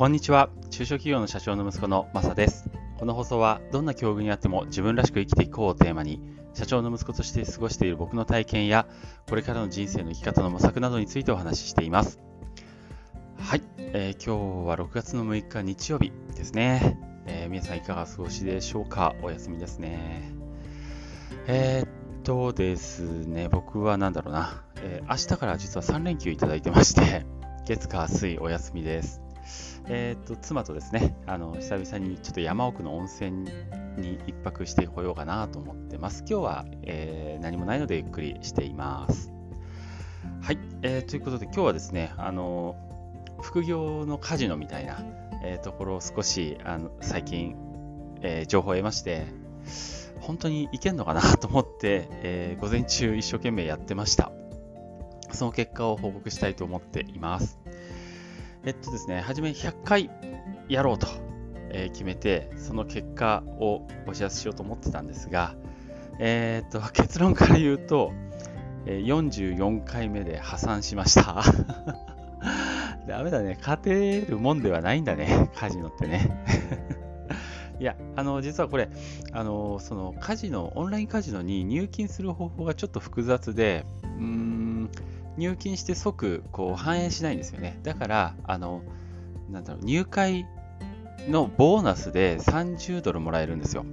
[0.00, 0.48] こんにちは。
[0.70, 2.70] 中小企業の社長の息子のマサです。
[2.98, 6.22] この放送は、どんな境遇にあっても自分らしく生きていこうをテーマに、
[6.54, 8.86] 社長の息子として過ごしている僕の体験や、
[9.28, 12.18] これからの人生の生き方の模索などについてお話ししています。
[13.36, 16.98] はい、えー今日は6月の6日日曜日ですね。
[17.26, 19.14] えー皆さんいかがお過ごしでしょうか？
[19.20, 20.32] お休みですね。
[21.46, 27.26] えーっとですね、僕は何だろうな、え明日から実は3連休いただいてまして、
[27.66, 29.20] 月火水お休みです。
[29.88, 33.48] えーっと、妻とですね、あの、久々にちょっと山奥の温泉
[33.96, 36.24] に一泊してこようかなと思ってます。
[36.28, 39.32] 今日は、えー何もないのでゆっくりしています。
[40.42, 42.76] はい、えーということで今日はですね、あの、
[43.40, 45.02] 副業のカジノみたいな、
[45.42, 47.56] えーところを少しあの最近、
[48.20, 49.26] えー情報を得まして、
[50.20, 54.30] 本当にいけんのかなと思って、えー午前中一生懸命やってました。
[55.32, 57.58] その結果を報告したいと思っています。
[58.64, 60.10] えっとですね、初め100回
[60.68, 61.06] やろうと、
[61.70, 65.54] え決めて、その結果をお知らせしようと思ってたんですが、
[66.18, 68.12] えーっと、 結論から言うと、
[68.86, 71.42] え44回目で破産しました。
[73.08, 73.56] ダメだね。
[73.60, 75.50] 勝てるもんではないんだね。
[75.54, 76.30] カジノってね。
[77.80, 78.90] いや、あの、実はこれ、
[79.32, 84.59] あの、そのカジノ、オンラインカジノに入金する方法がちょっと複雑で、うーん、
[85.36, 87.78] 入金して即こう反映しないんですよね。
[87.82, 88.82] だから、あの、
[89.50, 90.46] なんだろう、入会
[91.28, 93.84] のボーナスで30ドルもらえるんですよ。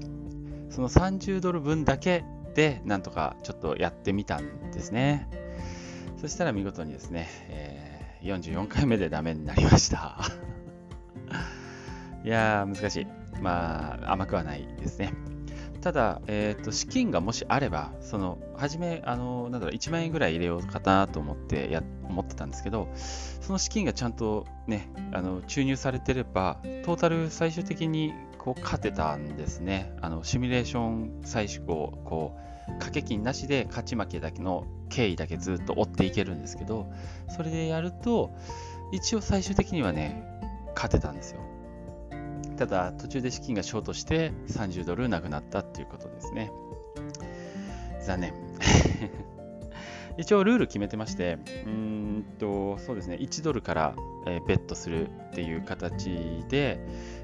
[0.70, 2.24] その30ドル分だけ
[2.56, 5.28] で、なんとかちょっとやってみたんですね。
[6.20, 10.18] そしたら見事にですね、えー44回目でダメになりました。
[12.24, 13.08] いやー、難しい。
[13.42, 15.14] まあ、甘くはないですね。
[15.88, 29.96] ただ、えーと、資金がもしあれば、その、初め、あの、なんだろう、1万円ぐらい入れようかなと思ってや、思ってたんですけど、その資金がちゃんとね、あの、注入されてれば、トータル最終的に、こう、勝てたんですね。
[30.02, 32.36] あの、シミュレーション最終を、こ
[32.68, 36.92] う、掛け金なしで勝ち負けだけの経緯だけずっと追っていけるんですけど、
[37.30, 38.36] それでやると、
[38.92, 40.22] 一応最終的にはね、
[40.76, 41.40] 勝てたんですよ。
[42.58, 46.52] ただ、途中で資金がショートして30ドルなくなったっていうことですね。
[48.02, 48.34] 残念。
[50.18, 53.96] 一応ルール決めてまして、うんと、そうですね、1ドルから、
[54.48, 56.10] ベットするっていう形
[56.50, 56.80] で、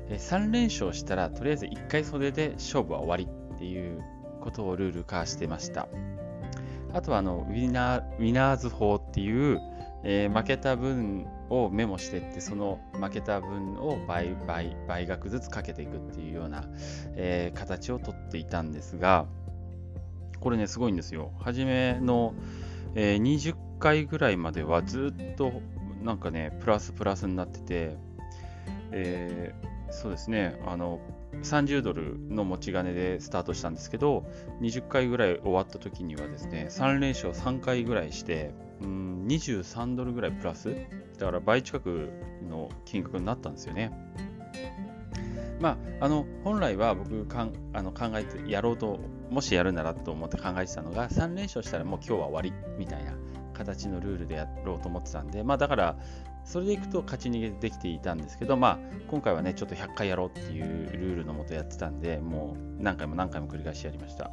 [0.10, 4.04] 3連勝したら、とりあえず1回袖で勝負は終わりっていう
[4.42, 5.88] ことをルール化してました。
[6.94, 9.60] あとはあのウィナー、ウィナーズ法っていう、
[10.04, 16.66] えー負けた分をメモしていって、その負けた分を倍倍倍額ずつかけていくっていうような、
[17.16, 19.26] えー形をとっていたんですが、
[20.40, 21.32] これね、すごいんですよ。
[21.40, 22.34] 初めの、
[22.96, 25.54] えー20回ぐらいまではずっと
[26.04, 27.98] なんかね、プラスプラスになってて、
[28.92, 31.00] えーそうですね、あの、
[31.42, 34.26] 30ドルの持ち金でスタートしたんですけど、
[34.62, 40.76] 20回ぐらい終わった時にはですね、3連勝3回ぐらいして、うん、23ドルぐらいプラス、
[41.18, 42.10] だから倍近く
[42.50, 43.92] の金額になったんですよね。
[45.60, 53.14] まあ、あの本来は僕かんあの考えてやろうと、もしやるならと思って考えてたのが、3連勝したらもう今日は終わりみたいな
[53.54, 55.98] 形のルールでやろうと思ってたんで、まあ、だから、
[56.46, 64.32] それでいくと勝ち逃げできていたんですけど、まあ、今回はね、ちょっと100回やろうっていうルールのもとやってたんで、もう何回も何回も繰り返しやりました。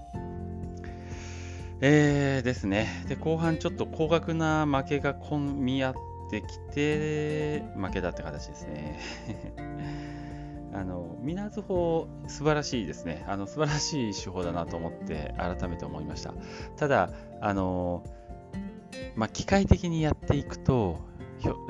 [1.82, 3.04] えーですね。
[3.08, 5.94] で、後半ちょっと高額な負けが混み合っ
[6.30, 8.98] てきて、負けだって形ですね。
[10.74, 13.24] あの、ミナーズ法、素晴らしいですね。
[13.26, 16.34] あの、素晴らしい手法だなと思って、改めて思いました。
[16.76, 17.10] ただ、
[17.40, 18.04] あの、
[19.16, 21.09] まあ、機械的にやっていくと、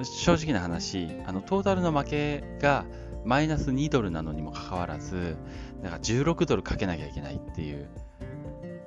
[0.03, 2.85] 正直な話、あの、トータルの負けが
[3.25, 5.37] マイナス2ドルなのにもかかわらず、
[5.83, 7.89] なんか16ドルかけなきゃいけないっていう、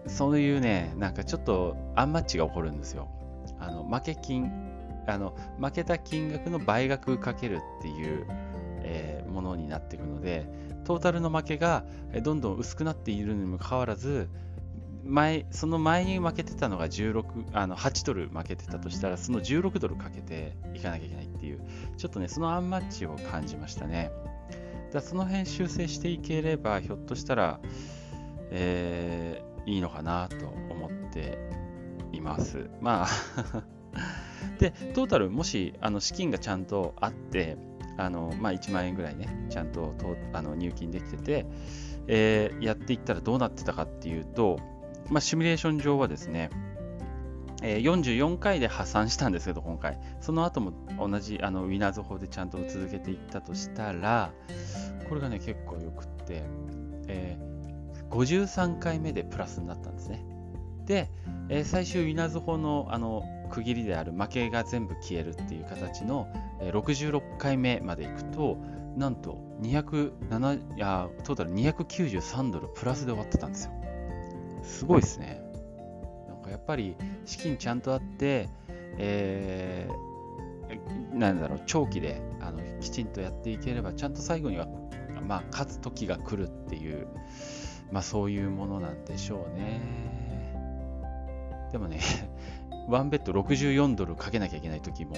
[0.07, 3.07] そういうね、なんかちょっとアンマッチが起こるんですよ。
[3.59, 4.51] あの、負け金、
[5.07, 8.27] あの、負けた金額の倍額かけるっていう、
[8.81, 10.47] えーものになっていくので、
[10.85, 11.83] トータルの負けが
[12.21, 14.29] どんどん薄くなっているにもかかわらず、
[15.03, 21.61] 前、その前に負けてたのが16、あの、8ドル負けてたとしたら、その16ドルかけていかなきゃいけないっていう、
[21.97, 24.11] ちょっとね、そのアンマッチを感じましたね。
[24.93, 27.59] だその辺修正していければ、ひょっとしたら、
[28.51, 31.37] えーいいのかなと思って
[32.11, 32.69] います。
[32.81, 33.63] まあ
[34.59, 37.57] で、トータル、もしあの資金がちゃんとあって、
[37.97, 41.45] あのまあ、1万円ぐらいね、ちゃんととあの入金できてて、
[42.07, 44.59] えーやっていったらどうなってたかっていうと、
[45.09, 46.49] まあ、シミュレーション上はですね、
[47.63, 49.97] えー、44回で破産したんですけど、今回。
[50.19, 54.31] その後も同じあのウィナーズ法でちゃんと続けていったとしたら、
[55.07, 56.43] これがね、結構よくって、
[57.07, 60.25] えー、53回目でプラスになったんですね。
[60.85, 61.09] で、
[61.47, 66.27] えー、最終ウィナーズ法のあの区切りである負けが全部消えるっていう形の、
[66.59, 68.57] えー、66回目までいくと、
[68.97, 73.82] なんと207いやトータル293ドルプラスで終わってたんですよ。
[74.63, 75.41] すごいですね。
[76.27, 76.95] なんかやっぱり
[77.25, 78.49] 資金ちゃんとあって、
[78.97, 84.67] えー、なんだろう、長期であのきちんとやっていければ、ちゃんと最後には、
[85.27, 87.07] まあ、勝つ時が来るっていう、
[87.91, 89.81] まあ、そういうものなんでしょうね。
[91.71, 91.99] でもね、
[92.87, 95.15] one bet 64ドルかけなきゃいけない時も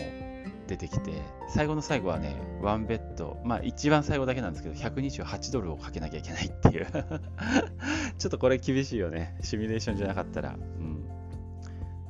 [0.68, 6.88] 出てきて、最後の最後はね、 one bet、まあ一番最後だけなんですけど、128ドルをかけなきゃいけないっていう
[8.18, 9.38] ちょっとこれ厳しいよね。
[9.42, 10.56] シミュレーションじゃなかったら。
[10.56, 11.06] うん。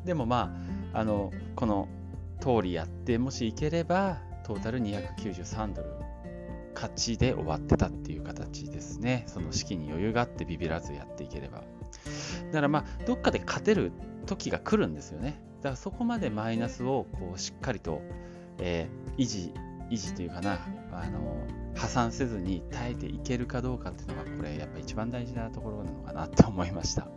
[0.05, 0.55] でもま
[0.93, 1.87] あ、あの、この
[2.39, 5.89] 通りやって、もしいければ、トータル293ドル
[6.75, 9.23] 勝ちで終わってたっていう形ですね。
[9.27, 11.59] その資金に余裕があってビビらずやっていければ。
[11.59, 13.91] だからまあ、どっかで勝てる
[14.27, 15.41] 時が来るんですよね。
[15.61, 18.01] だからそこまでマイナスをこうしっかりと
[18.59, 19.53] えー、維持、
[19.89, 20.59] 維持というかな、
[20.91, 27.07] あの、破産せずに耐えていけるかどうかっていうのが、これ、やっぱ一番大事なところなのかなって思いました。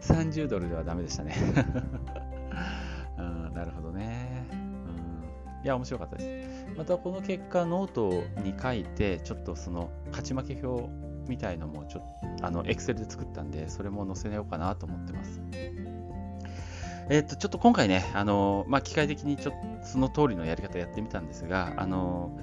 [0.00, 1.34] 30ドルではダメでしたね
[3.18, 3.54] うん。
[3.54, 5.64] なるほどね、うん。
[5.64, 6.66] いや、面白かったです。
[6.76, 8.10] またこの結果、ノート
[8.42, 10.88] に書いて、ちょっとその勝ち負け表
[11.28, 15.40] みたいのも、ちょっと、あの、エクセルで作ったんで、それも載せようかなと思ってます。
[17.12, 22.34] えっ、と、ちょっと今回ね、あの、まあ、機械的にちょっとその通りのやり方やってみたんですが、あの、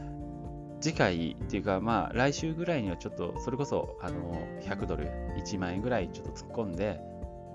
[0.80, 5.10] 次回っていうか、まあ、来週ぐらいにはちょっと、それこそ、あの、100ドル、
[5.44, 7.02] 1万円ぐらいちょっと突っ込んで、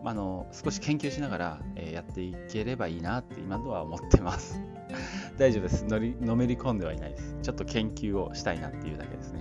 [0.05, 4.61] あの、少し研究しながら、え、やっていければいいなって今のは思ってます。
[5.39, 6.17] 大丈夫ですのり。
[6.21, 7.37] のめり込んではいないです。
[7.43, 9.41] ちょっと研究をしたいなっていうだけですね。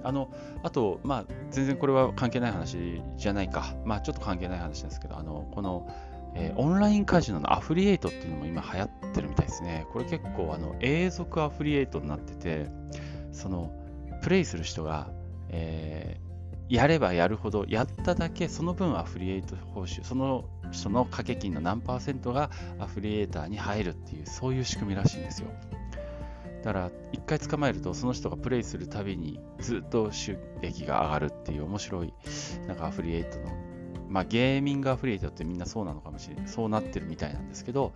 [0.00, 0.28] うん、あの、
[0.64, 3.76] あと、まあ、全然これは関係ない話じゃないか。
[3.84, 5.86] まあ、ちょっと関係ない話ですけど、あの、この、
[6.34, 9.86] えー、オンラインカジノのアフリエイトっていうのも今流行ってるみたいですね。
[9.92, 12.70] これ結構あの永続アフリエイトになってて、
[13.32, 13.72] その
[14.22, 15.10] プレイする人が、
[15.48, 25.48] えー、やればやるほど、やっただけその分アフリエイト報酬、その人の掛け金の何パーセントがアフリエイターに入るっていう、そういう仕組みらしいんですよ。
[26.62, 32.14] だから、一回捕まえると、その人がプレイするたびにずっと収益が上がるっていう面白い、
[32.68, 33.50] なんかアフリエイトの
[34.12, 37.92] まあ、ゲーミングアフリエイトってみんなそうなのかもしれない、そうなってるみたいなんですけど、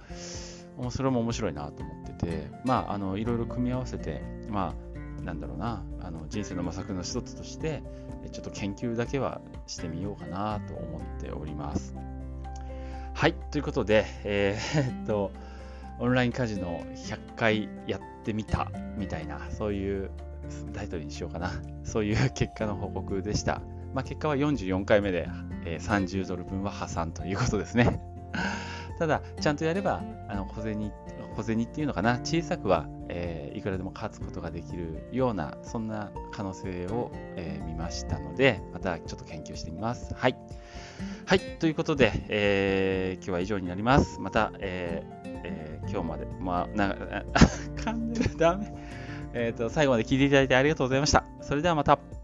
[0.90, 4.74] それも面白いなと思ってて、まあ、あのいろいろ組み合わせて、ま
[5.20, 7.82] あ、なんだろうな、あの人生の模索の一つとして、
[8.32, 11.94] ちょっと研究だけはしてみようかなと思っております。
[13.12, 15.32] はい、ということで、えー、っと、
[15.98, 20.10] オンラインカジノ100回やってみたみたいな、そういう
[20.72, 21.52] タイトルにしようかな。
[21.84, 23.60] そういう結果の報告でした。
[23.96, 25.28] まあ、結果は44回目で
[25.66, 28.00] えー、30ドル分は破産ということですね。
[28.98, 30.90] ただ、ちゃんとやれば、あの小銭
[31.36, 40.14] 小銭っていうのかな、小さくは、えー、いくらでも勝つことができるような、そんな可能性を、えー、見ましたので、またちょっと研究してみます。
[40.14, 40.36] はい。
[41.26, 44.18] はい、ということで、えー、今日は以上になります。
[44.20, 45.02] また、え
[45.44, 46.94] えー、今日まで、まあ、な、
[47.76, 48.72] 噛んでる、ダメ。
[49.34, 51.24] えっ、と、最後まで聞いていただいてありがとうございました。
[51.42, 52.15] それではまた。